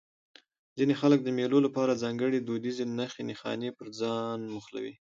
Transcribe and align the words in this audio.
ځيني 0.77 0.95
خلک 1.01 1.19
د 1.23 1.29
مېلو 1.37 1.57
له 1.65 1.69
پاره 1.75 2.01
ځانګړي 2.03 2.39
دودیزې 2.41 2.85
نخښي 2.97 3.23
نښانې 3.29 3.69
پر 3.77 3.87
ځان 3.99 4.39
موښلوي. 4.53 4.93